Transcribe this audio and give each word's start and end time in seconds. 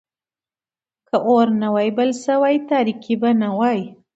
که 1.07 1.15
اور 1.27 1.47
نه 1.61 1.69
وای 1.73 1.89
بل 1.97 2.09
شوی، 2.23 2.55
تاريکي 2.69 3.15
به 3.21 3.29
وای. 3.59 3.79